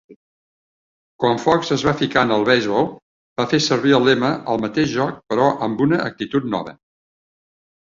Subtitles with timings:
[1.23, 2.89] Quan Fox es va ficar en el beisbol,
[3.41, 6.77] va fer servir el lema "El mateix joc, però amb una actitud nova".